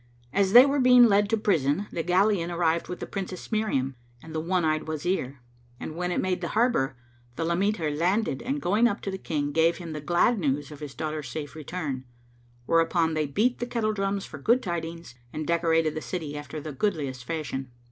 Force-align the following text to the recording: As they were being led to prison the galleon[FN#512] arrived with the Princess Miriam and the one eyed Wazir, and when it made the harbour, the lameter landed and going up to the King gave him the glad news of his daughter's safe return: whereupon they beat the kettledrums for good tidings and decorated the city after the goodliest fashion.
As 0.33 0.53
they 0.53 0.65
were 0.65 0.79
being 0.79 1.05
led 1.05 1.29
to 1.29 1.37
prison 1.37 1.85
the 1.91 2.03
galleon[FN#512] 2.03 2.51
arrived 2.57 2.87
with 2.87 2.99
the 3.01 3.05
Princess 3.05 3.51
Miriam 3.51 3.95
and 4.23 4.33
the 4.33 4.39
one 4.39 4.65
eyed 4.65 4.87
Wazir, 4.87 5.41
and 5.79 5.95
when 5.95 6.11
it 6.11 6.17
made 6.19 6.41
the 6.41 6.47
harbour, 6.57 6.97
the 7.35 7.45
lameter 7.45 7.91
landed 7.91 8.41
and 8.41 8.59
going 8.63 8.87
up 8.87 9.01
to 9.01 9.11
the 9.11 9.19
King 9.19 9.51
gave 9.51 9.77
him 9.77 9.93
the 9.93 10.01
glad 10.01 10.39
news 10.39 10.71
of 10.71 10.79
his 10.79 10.95
daughter's 10.95 11.29
safe 11.29 11.53
return: 11.53 12.05
whereupon 12.65 13.13
they 13.13 13.27
beat 13.27 13.59
the 13.59 13.67
kettledrums 13.67 14.25
for 14.25 14.39
good 14.39 14.63
tidings 14.63 15.13
and 15.31 15.45
decorated 15.45 15.93
the 15.93 16.01
city 16.01 16.35
after 16.35 16.59
the 16.59 16.71
goodliest 16.71 17.23
fashion. 17.23 17.69